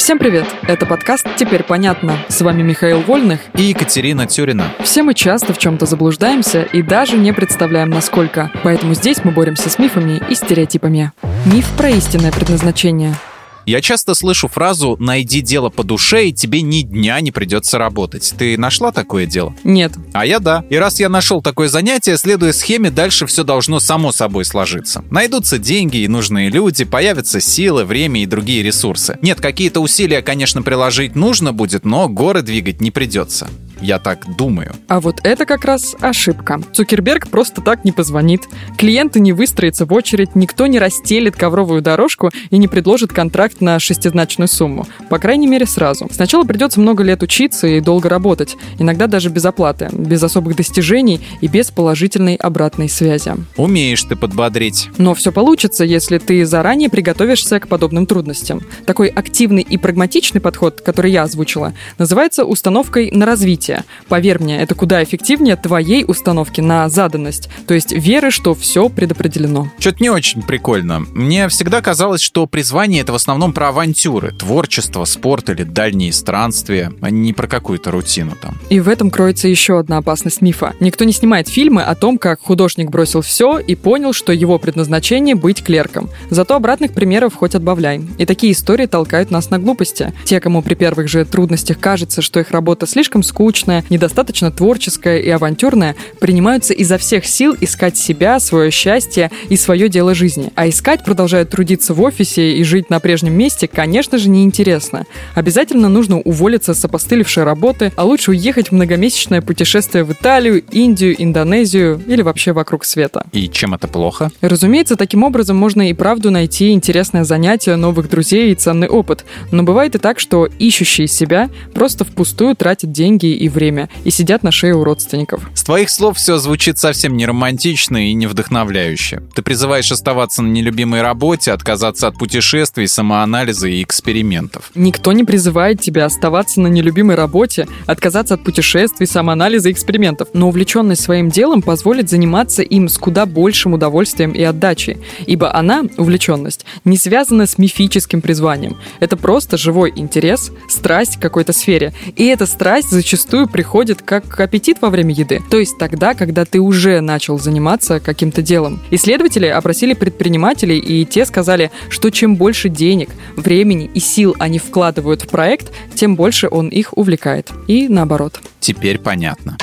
[0.00, 0.46] Всем привет!
[0.62, 2.16] Это подкаст «Теперь понятно».
[2.28, 4.72] С вами Михаил Вольных и Екатерина Тюрина.
[4.82, 8.50] Все мы часто в чем-то заблуждаемся и даже не представляем, насколько.
[8.64, 11.12] Поэтому здесь мы боремся с мифами и стереотипами.
[11.44, 13.14] Миф про истинное предназначение–
[13.66, 18.34] я часто слышу фразу «найди дело по душе, и тебе ни дня не придется работать».
[18.38, 19.54] Ты нашла такое дело?
[19.64, 19.92] Нет.
[20.12, 20.64] А я да.
[20.70, 25.04] И раз я нашел такое занятие, следуя схеме, дальше все должно само собой сложиться.
[25.10, 29.18] Найдутся деньги и нужные люди, появятся силы, время и другие ресурсы.
[29.22, 33.48] Нет, какие-то усилия, конечно, приложить нужно будет, но горы двигать не придется.
[33.80, 34.74] Я так думаю.
[34.88, 36.60] А вот это как раз ошибка.
[36.72, 38.42] Цукерберг просто так не позвонит.
[38.76, 43.78] Клиенты не выстроятся в очередь, никто не расстелит ковровую дорожку и не предложит контракт на
[43.78, 44.86] шестизначную сумму.
[45.08, 46.08] По крайней мере, сразу.
[46.10, 48.56] Сначала придется много лет учиться и долго работать.
[48.78, 53.32] Иногда даже без оплаты, без особых достижений и без положительной обратной связи.
[53.56, 54.90] Умеешь ты подбодрить.
[54.98, 58.60] Но все получится, если ты заранее приготовишься к подобным трудностям.
[58.84, 63.84] Такой активный и прагматичный подход, который я озвучила, называется установкой на развитие развития.
[64.08, 69.70] Поверь мне, это куда эффективнее твоей установки на заданность, то есть веры, что все предопределено.
[69.78, 71.00] Что-то не очень прикольно.
[71.00, 76.92] Мне всегда казалось, что призвание— это в основном про авантюры, творчество, спорт или дальние странствия,
[77.00, 78.58] а не про какую-то рутину там.
[78.68, 80.74] И в этом кроется еще одна опасность мифа.
[80.80, 85.34] Никто не снимает фильмы о том, как художник бросил все и понял, что его предназначение—
[85.40, 86.10] быть клерком.
[86.30, 88.02] Зато обратных примеров хоть отбавляй.
[88.18, 90.12] И такие истории толкают нас на глупости.
[90.24, 95.18] Те, кому при первых же трудностях кажется, что их работа слишком скучная, скучная, недостаточно творческая
[95.18, 100.50] и авантюрная, принимаются изо всех сил искать себя, свое счастье и свое дело жизни.
[100.54, 105.04] А искать, продолжают трудиться в офисе и жить на прежнем месте, конечно же, неинтересно.
[105.34, 111.14] Обязательно нужно уволиться с опостылевшей работы, а лучше уехать в многомесячное путешествие в Италию, Индию,
[111.22, 113.26] Индонезию или вообще вокруг света.
[113.32, 114.30] И чем это плохо?
[114.40, 119.24] Разумеется, таким образом можно и правду найти интересное занятие, новых друзей и ценный опыт.
[119.50, 124.42] Но бывает и так, что ищущие себя просто впустую тратят деньги и время и сидят
[124.42, 125.48] на шее у родственников.
[125.54, 129.22] С твоих слов все звучит совсем не романтично и не вдохновляюще.
[129.34, 134.70] Ты призываешь оставаться на нелюбимой работе, отказаться от путешествий, самоанализа и экспериментов.
[134.74, 140.48] Никто не призывает тебя оставаться на нелюбимой работе, отказаться от путешествий, самоанализа и экспериментов, но
[140.48, 146.64] увлеченность своим делом позволит заниматься им с куда большим удовольствием и отдачей, ибо она, увлеченность,
[146.84, 148.76] не связана с мифическим призванием.
[149.00, 151.92] Это просто живой интерес, страсть к какой-то сфере.
[152.16, 156.44] И эта страсть зачастую зачастую приходит как аппетит во время еды, то есть тогда, когда
[156.44, 158.80] ты уже начал заниматься каким-то делом.
[158.90, 165.22] Исследователи опросили предпринимателей, и те сказали, что чем больше денег, времени и сил они вкладывают
[165.22, 167.50] в проект, тем больше он их увлекает.
[167.68, 168.40] И наоборот.
[168.60, 169.56] Теперь понятно.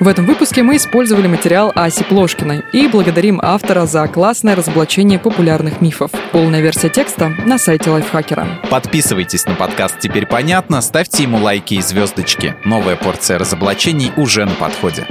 [0.00, 5.80] В этом выпуске мы использовали материал Аси Плошкиной и благодарим автора за классное разоблачение популярных
[5.80, 6.12] мифов.
[6.30, 8.46] Полная версия текста на сайте Лайфхакера.
[8.70, 12.54] Подписывайтесь на подкаст «Теперь понятно», ставьте ему лайки и звездочки.
[12.64, 15.04] Новая порция разоблачений уже на подходе.